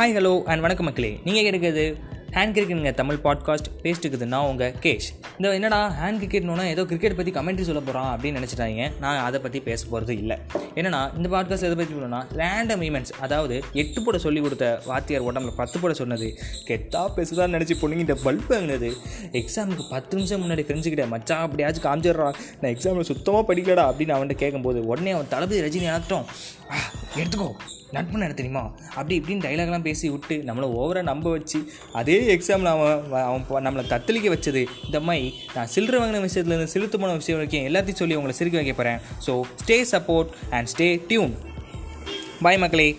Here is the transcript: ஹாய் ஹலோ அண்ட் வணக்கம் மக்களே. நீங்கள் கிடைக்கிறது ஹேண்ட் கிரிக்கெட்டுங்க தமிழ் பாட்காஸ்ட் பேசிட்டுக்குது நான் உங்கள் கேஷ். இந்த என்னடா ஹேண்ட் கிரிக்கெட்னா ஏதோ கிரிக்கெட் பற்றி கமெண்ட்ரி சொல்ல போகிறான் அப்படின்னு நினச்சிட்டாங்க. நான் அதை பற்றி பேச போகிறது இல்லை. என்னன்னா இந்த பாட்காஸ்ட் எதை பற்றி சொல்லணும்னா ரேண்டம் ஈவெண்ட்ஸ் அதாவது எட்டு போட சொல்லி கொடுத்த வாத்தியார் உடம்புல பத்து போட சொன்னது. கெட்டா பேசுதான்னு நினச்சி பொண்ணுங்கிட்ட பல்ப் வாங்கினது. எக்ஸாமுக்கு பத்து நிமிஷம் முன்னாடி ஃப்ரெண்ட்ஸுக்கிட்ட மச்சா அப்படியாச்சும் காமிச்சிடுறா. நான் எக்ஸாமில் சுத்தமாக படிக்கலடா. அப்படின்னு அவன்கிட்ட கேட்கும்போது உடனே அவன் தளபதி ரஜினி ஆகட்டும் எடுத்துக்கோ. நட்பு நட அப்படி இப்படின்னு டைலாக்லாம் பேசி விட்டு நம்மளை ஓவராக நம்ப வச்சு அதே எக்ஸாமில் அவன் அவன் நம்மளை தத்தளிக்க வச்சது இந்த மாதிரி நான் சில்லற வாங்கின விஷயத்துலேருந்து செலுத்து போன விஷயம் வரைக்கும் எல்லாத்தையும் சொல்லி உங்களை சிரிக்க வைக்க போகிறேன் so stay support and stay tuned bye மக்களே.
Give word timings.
ஹாய் 0.00 0.14
ஹலோ 0.16 0.42
அண்ட் 0.42 0.60
வணக்கம் 0.60 0.86
மக்களே. 0.86 1.20
நீங்கள் 1.24 1.42
கிடைக்கிறது 1.42 1.96
ஹேண்ட் 2.30 2.52
கிரிக்கெட்டுங்க 2.56 2.94
தமிழ் 2.94 3.18
பாட்காஸ்ட் 3.24 3.66
பேசிட்டுக்குது 3.82 4.24
நான் 4.24 4.46
உங்கள் 4.46 4.74
கேஷ். 4.82 5.08
இந்த 5.36 5.54
என்னடா 5.54 5.94
ஹேண்ட் 6.02 6.20
கிரிக்கெட்னா 6.22 6.64
ஏதோ 6.64 6.84
கிரிக்கெட் 6.84 7.16
பற்றி 7.16 7.32
கமெண்ட்ரி 7.32 7.60
சொல்ல 7.60 7.80
போகிறான் 7.80 8.18
அப்படின்னு 8.18 8.38
நினச்சிட்டாங்க. 8.38 8.98
நான் 9.00 9.24
அதை 9.24 9.40
பற்றி 9.40 9.60
பேச 9.60 9.86
போகிறது 9.90 10.16
இல்லை. 10.16 10.36
என்னன்னா 10.74 11.16
இந்த 11.16 11.28
பாட்காஸ்ட் 11.28 11.66
எதை 11.68 11.74
பற்றி 11.74 11.94
சொல்லணும்னா 11.94 12.20
ரேண்டம் 12.36 12.84
ஈவெண்ட்ஸ் 12.86 13.12
அதாவது 13.20 13.62
எட்டு 13.72 14.02
போட 14.02 14.18
சொல்லி 14.18 14.40
கொடுத்த 14.40 14.82
வாத்தியார் 14.86 15.26
உடம்புல 15.32 15.52
பத்து 15.56 15.80
போட 15.80 15.94
சொன்னது. 15.94 16.38
கெட்டா 16.66 17.02
பேசுதான்னு 17.16 17.56
நினச்சி 17.56 17.76
பொண்ணுங்கிட்ட 17.82 18.16
பல்ப் 18.24 18.48
வாங்கினது. 18.48 18.92
எக்ஸாமுக்கு 19.32 19.86
பத்து 19.90 20.16
நிமிஷம் 20.16 20.44
முன்னாடி 20.44 20.64
ஃப்ரெண்ட்ஸுக்கிட்ட 20.68 21.06
மச்சா 21.16 21.36
அப்படியாச்சும் 21.48 21.86
காமிச்சிடுறா. 21.88 22.34
நான் 22.60 22.72
எக்ஸாமில் 22.72 23.10
சுத்தமாக 23.10 23.54
படிக்கலடா. 23.54 23.86
அப்படின்னு 23.90 24.16
அவன்கிட்ட 24.16 24.40
கேட்கும்போது 24.44 24.86
உடனே 24.86 25.10
அவன் 25.10 25.28
தளபதி 25.28 25.60
ரஜினி 25.60 25.90
ஆகட்டும் 25.90 26.24
எடுத்துக்கோ. 27.16 27.50
நட்பு 27.92 28.18
நட 28.18 28.34
அப்படி 28.94 29.20
இப்படின்னு 29.20 29.44
டைலாக்லாம் 29.44 29.82
பேசி 29.82 30.08
விட்டு 30.08 30.42
நம்மளை 30.46 30.66
ஓவராக 30.74 31.02
நம்ப 31.02 31.30
வச்சு 31.30 31.58
அதே 31.92 32.36
எக்ஸாமில் 32.36 32.64
அவன் 32.64 33.12
அவன் 33.12 33.66
நம்மளை 33.66 33.84
தத்தளிக்க 33.88 34.28
வச்சது 34.34 34.66
இந்த 34.84 35.00
மாதிரி 35.00 35.34
நான் 35.54 35.68
சில்லற 35.74 35.98
வாங்கின 35.98 36.22
விஷயத்துலேருந்து 36.22 36.74
செலுத்து 36.74 36.98
போன 36.98 37.14
விஷயம் 37.14 37.38
வரைக்கும் 37.38 37.66
எல்லாத்தையும் 37.66 37.96
சொல்லி 37.96 38.14
உங்களை 38.14 38.36
சிரிக்க 38.36 38.58
வைக்க 38.58 38.72
போகிறேன் 38.72 39.00
so 39.26 39.40
stay 39.64 39.84
support 39.90 40.28
and 40.50 40.68
stay 40.76 41.00
tuned 41.06 41.34
bye 42.42 42.58
மக்களே. 42.58 42.96